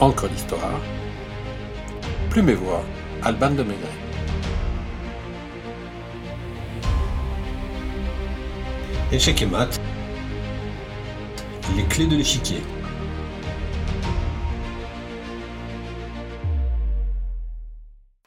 [0.00, 0.80] Encre d'histoire.
[2.28, 2.82] Plume et voix,
[3.22, 3.88] Alban de Maigret.
[9.12, 9.80] Échec et mat.
[11.76, 12.60] Les clés de l'échiquier.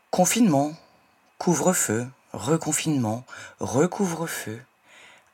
[0.09, 0.71] Confinement,
[1.37, 3.25] couvre-feu, reconfinement,
[3.59, 4.61] recouvre-feu.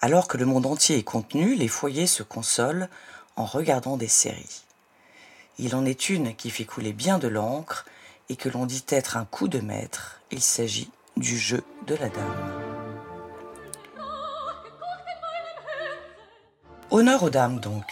[0.01, 2.89] Alors que le monde entier est contenu, les foyers se consolent
[3.35, 4.63] en regardant des séries.
[5.59, 7.85] Il en est une qui fait couler bien de l'encre
[8.29, 10.19] et que l'on dit être un coup de maître.
[10.31, 12.63] Il s'agit du jeu de la dame.
[16.89, 17.85] Honneur aux dames donc.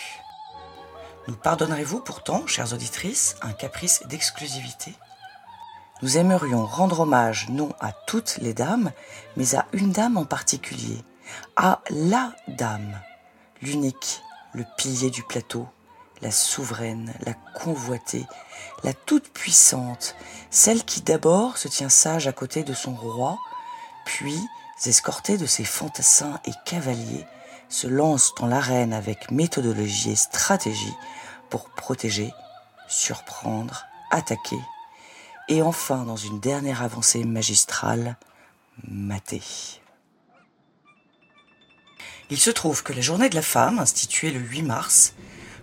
[1.27, 4.93] Nous pardonnerez-vous pourtant, chères auditrices, un caprice d'exclusivité?
[6.01, 8.91] Nous aimerions rendre hommage non à toutes les dames,
[9.37, 11.03] mais à une dame en particulier,
[11.55, 12.99] à la dame,
[13.61, 14.23] l'unique,
[14.53, 15.67] le pilier du plateau,
[16.21, 18.25] la souveraine, la convoitée,
[18.83, 20.15] la toute-puissante,
[20.49, 23.37] celle qui d'abord se tient sage à côté de son roi,
[24.05, 24.39] puis,
[24.85, 27.25] escortée de ses fantassins et cavaliers,
[27.69, 30.95] se lance dans l'arène avec méthodologie et stratégie
[31.49, 32.31] pour protéger,
[32.87, 34.59] surprendre, attaquer,
[35.47, 38.17] et enfin, dans une dernière avancée magistrale,
[38.87, 39.41] mater.
[42.29, 45.13] Il se trouve que la journée de la femme, instituée le 8 mars,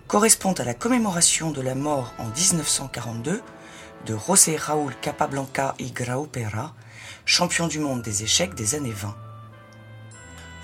[0.09, 3.43] correspond à la commémoration de la mort en 1942
[4.07, 6.75] de José Raúl Capablanca y Graupera,
[7.27, 9.15] champion du monde des échecs des années 20.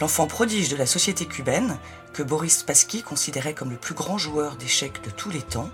[0.00, 1.76] L'enfant prodige de la société cubaine,
[2.14, 5.68] que Boris Spassky considérait comme le plus grand joueur d'échecs de tous les temps,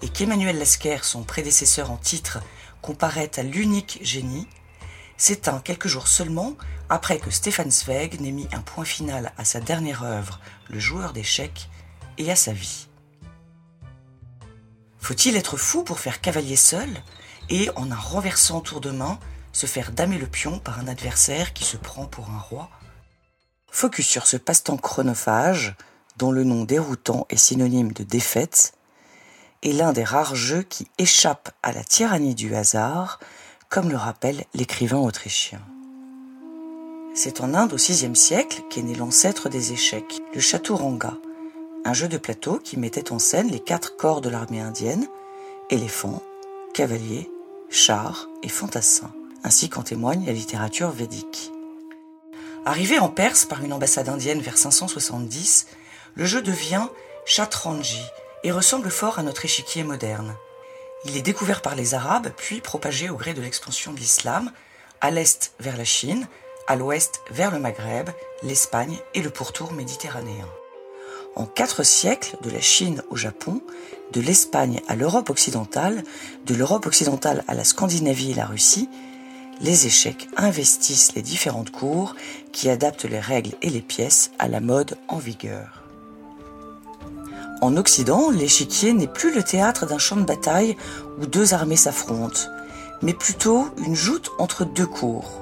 [0.00, 2.38] et qu'Emmanuel Lasker, son prédécesseur en titre,
[2.80, 4.46] comparait à l'unique génie,
[5.16, 6.54] s'éteint quelques jours seulement
[6.88, 10.38] après que Stefan Zweig n'ait mis un point final à sa dernière œuvre,
[10.70, 11.68] Le joueur d'échecs,
[12.18, 12.88] et à sa vie.
[14.98, 16.88] Faut-il être fou pour faire cavalier seul
[17.48, 19.18] et, en un renversant tour de main,
[19.52, 22.68] se faire damer le pion par un adversaire qui se prend pour un roi?
[23.70, 25.74] Focus sur ce passe-temps chronophage,
[26.18, 28.74] dont le nom déroutant est synonyme de défaite,
[29.62, 33.18] est l'un des rares jeux qui échappent à la tyrannie du hasard,
[33.68, 35.60] comme le rappelle l'écrivain autrichien.
[37.14, 41.14] C'est en Inde au VIe siècle qu'est né l'ancêtre des échecs, le chaturanga,
[41.84, 45.06] un jeu de plateau qui mettait en scène les quatre corps de l'armée indienne,
[45.70, 46.22] éléphants,
[46.74, 47.30] cavaliers,
[47.70, 49.12] chars et fantassins,
[49.44, 51.52] ainsi qu'en témoigne la littérature védique.
[52.64, 55.68] Arrivé en Perse par une ambassade indienne vers 570,
[56.14, 56.86] le jeu devient
[57.24, 58.02] chatranji
[58.44, 60.34] et ressemble fort à notre échiquier moderne.
[61.04, 64.52] Il est découvert par les Arabes, puis propagé au gré de l'expansion de l'islam,
[65.00, 66.26] à l'est vers la Chine,
[66.66, 68.10] à l'ouest vers le Maghreb,
[68.42, 70.48] l'Espagne et le pourtour méditerranéen.
[71.38, 73.62] En quatre siècles, de la Chine au Japon,
[74.12, 76.02] de l'Espagne à l'Europe occidentale,
[76.46, 78.88] de l'Europe occidentale à la Scandinavie et la Russie,
[79.60, 82.16] les échecs investissent les différentes cours
[82.52, 85.84] qui adaptent les règles et les pièces à la mode en vigueur.
[87.60, 90.76] En Occident, l'échiquier n'est plus le théâtre d'un champ de bataille
[91.20, 92.48] où deux armées s'affrontent,
[93.00, 95.40] mais plutôt une joute entre deux cours.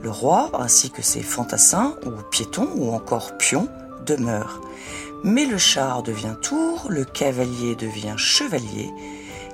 [0.00, 3.68] Le roi, ainsi que ses fantassins, ou piétons, ou encore pions,
[4.06, 4.60] demeurent.
[5.24, 8.90] Mais le char devient tour, le cavalier devient chevalier,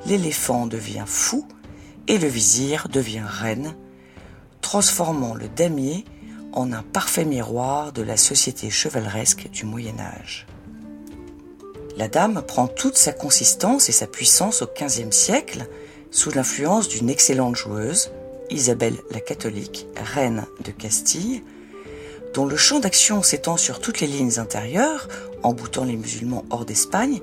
[0.04, 1.46] l'éléphant devient fou,
[2.08, 3.76] et le vizir devient reine,
[4.62, 6.04] transformant le damier
[6.52, 10.48] en un parfait miroir de la société chevaleresque du Moyen Âge.
[11.96, 15.68] La dame prend toute sa consistance et sa puissance au XVe siècle
[16.10, 18.10] sous l'influence d'une excellente joueuse,
[18.50, 21.44] Isabelle la catholique, reine de Castille,
[22.34, 25.08] dont le champ d'action s'étend sur toutes les lignes intérieures,
[25.42, 27.20] en boutant les musulmans hors d'Espagne,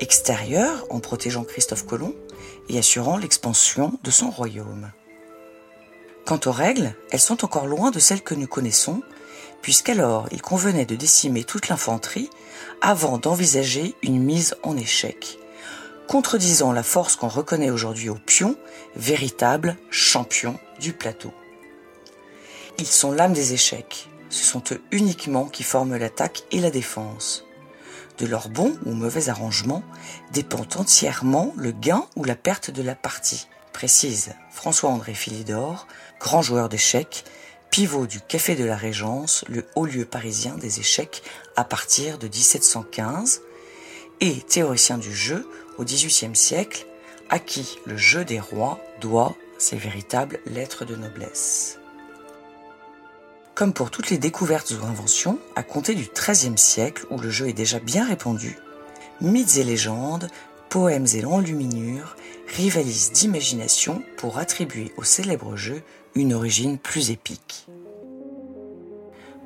[0.00, 2.14] extérieures, en protégeant Christophe Colomb
[2.68, 4.90] et assurant l'expansion de son royaume.
[6.24, 9.02] Quant aux règles, elles sont encore loin de celles que nous connaissons,
[9.62, 12.30] puisqu'alors il convenait de décimer toute l'infanterie
[12.80, 15.38] avant d'envisager une mise en échec,
[16.08, 18.56] contredisant la force qu'on reconnaît aujourd'hui aux pions,
[18.96, 21.32] véritables champions du plateau.
[22.78, 27.44] Ils sont l'âme des échecs, ce sont eux uniquement qui forment l'attaque et la défense.
[28.18, 29.82] De leur bon ou mauvais arrangement
[30.32, 35.86] dépend entièrement le gain ou la perte de la partie, précise François-André Philidor,
[36.18, 37.24] grand joueur d'échecs,
[37.70, 41.22] pivot du Café de la Régence, le haut lieu parisien des échecs
[41.56, 43.42] à partir de 1715,
[44.20, 45.46] et théoricien du jeu
[45.76, 46.86] au XVIIIe siècle,
[47.28, 51.78] à qui le jeu des rois doit ses véritables lettres de noblesse.
[53.56, 57.48] Comme pour toutes les découvertes ou inventions, à compter du XIIIe siècle où le jeu
[57.48, 58.58] est déjà bien répandu,
[59.22, 60.28] mythes et légendes
[60.68, 62.16] poèmes et l'enluminure
[62.48, 65.82] rivalisent d'imagination pour attribuer au célèbre jeu
[66.14, 67.66] une origine plus épique.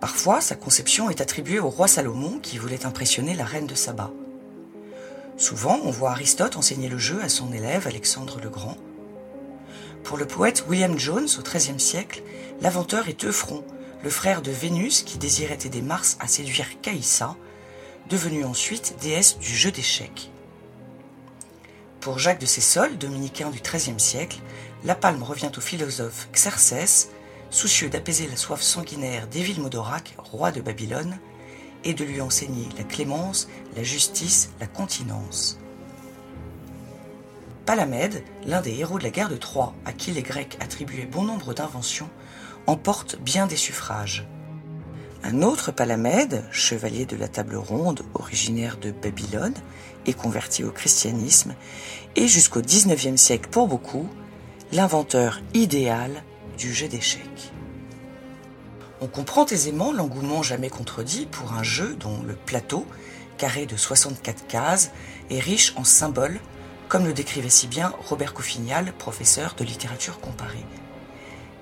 [0.00, 4.10] Parfois, sa conception est attribuée au roi Salomon qui voulait impressionner la reine de Saba.
[5.36, 8.76] Souvent, on voit Aristote enseigner le jeu à son élève Alexandre le Grand.
[10.02, 12.24] Pour le poète William Jones au XIIIe siècle,
[12.60, 13.62] l'inventeur est Euphron,
[14.02, 17.36] le frère de Vénus qui désirait aider Mars à séduire Caïssa,
[18.08, 20.30] devenue ensuite déesse du jeu d'échecs.
[22.00, 24.38] Pour Jacques de Sessol, dominicain du XIIIe siècle,
[24.84, 27.10] la palme revient au philosophe Xerxès,
[27.50, 31.18] soucieux d'apaiser la soif sanguinaire d'Évil-Modorac, roi de Babylone,
[31.84, 35.58] et de lui enseigner la clémence, la justice, la continence.
[37.66, 41.22] Palamède, l'un des héros de la guerre de Troie, à qui les Grecs attribuaient bon
[41.22, 42.08] nombre d'inventions,
[42.66, 44.26] emporte bien des suffrages.
[45.22, 49.54] Un autre Palamède, chevalier de la table ronde, originaire de Babylone
[50.06, 51.54] et converti au christianisme,
[52.16, 54.08] est jusqu'au XIXe siècle pour beaucoup
[54.72, 56.22] l'inventeur idéal
[56.56, 57.52] du jeu d'échecs.
[59.02, 62.86] On comprend aisément l'engouement jamais contredit pour un jeu dont le plateau,
[63.38, 64.90] carré de 64 cases,
[65.30, 66.40] est riche en symboles,
[66.88, 70.64] comme le décrivait si bien Robert Couffignal, professeur de littérature comparée.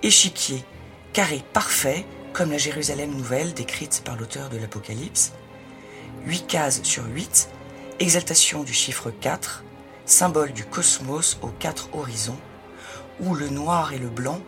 [0.03, 0.65] Échiquier,
[1.13, 5.33] carré parfait, comme la Jérusalem nouvelle décrite par l'auteur de l'Apocalypse,
[6.27, 7.49] 8 cases sur 8,
[8.01, 9.65] exaltation du chiffre 4,
[10.05, 12.39] symbole du cosmos aux quatre horizons,
[13.21, 14.41] où le noir et le blanc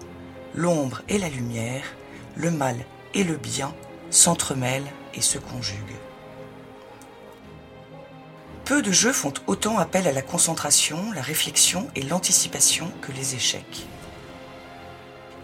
[0.54, 1.84] l'ombre et la lumière,
[2.36, 2.76] le mal
[3.14, 3.74] et le bien
[4.10, 5.78] s'entremêlent et se conjuguent.
[8.64, 13.34] Peu de jeux font autant appel à la concentration, la réflexion et l'anticipation que les
[13.34, 13.86] échecs.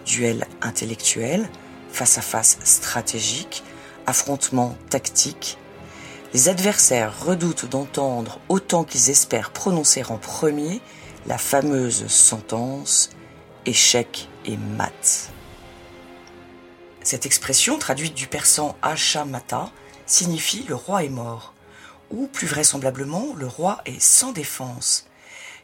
[0.07, 1.49] Duel intellectuel,
[1.91, 3.65] face à face stratégique,
[4.07, 5.59] affrontement tactique,
[6.33, 10.81] les adversaires redoutent d'entendre autant qu'ils espèrent prononcer en premier
[11.27, 13.11] la fameuse sentence
[13.65, 15.31] échec et mat.
[17.03, 18.77] Cette expression, traduite du persan
[19.27, 19.71] Mata,
[20.07, 21.53] signifie le roi est mort,
[22.11, 25.09] ou plus vraisemblablement le roi est sans défense,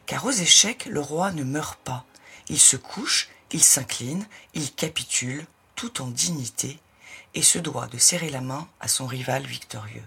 [0.05, 2.05] car aux échecs le roi ne meurt pas,
[2.49, 5.45] il se couche, il s'incline, il capitule,
[5.75, 6.79] tout en dignité,
[7.35, 10.03] et se doit de serrer la main à son rival victorieux.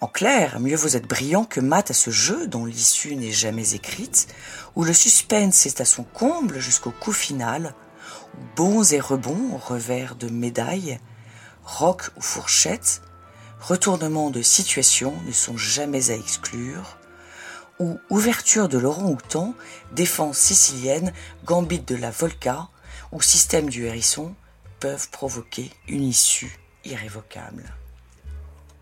[0.00, 3.74] En clair, mieux vous êtes brillant que mat à ce jeu dont l'issue n'est jamais
[3.74, 4.28] écrite,
[4.76, 7.74] où le suspense est à son comble jusqu'au coup final,
[8.34, 10.98] où bons et rebonds, revers de médailles,
[11.64, 13.02] roc ou fourchette,
[13.60, 16.96] retournements de situation ne sont jamais à exclure,
[17.80, 19.54] où ouverture de l'orang-outan,
[19.92, 21.12] défense sicilienne,
[21.44, 22.68] gambit de la Volca
[23.10, 24.34] ou système du hérisson
[24.78, 27.64] peuvent provoquer une issue irrévocable.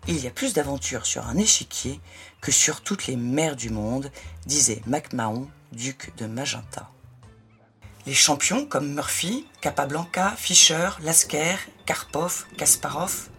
[0.07, 1.99] Il y a plus d'aventures sur un échiquier
[2.41, 4.11] que sur toutes les mers du monde,
[4.45, 6.89] disait MacMahon, duc de Magenta.
[8.05, 13.29] Les champions comme Murphy, Capablanca, Fischer, Lasker, Karpov, Kasparov,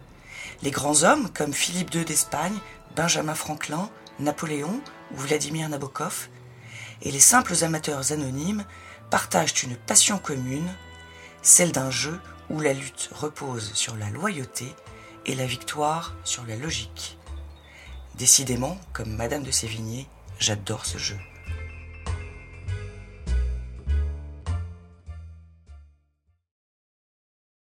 [0.62, 2.56] les grands hommes comme Philippe II d'Espagne,
[2.94, 4.80] Benjamin Franklin, Napoléon
[5.12, 6.28] ou Vladimir Nabokov,
[7.02, 8.64] et les simples amateurs anonymes
[9.10, 10.68] partagent une passion commune,
[11.42, 12.20] celle d'un jeu
[12.50, 14.66] où la lutte repose sur la loyauté
[15.26, 17.18] et la victoire sur la logique.
[18.16, 20.06] Décidément, comme Madame de Sévigné,
[20.38, 21.18] j'adore ce jeu.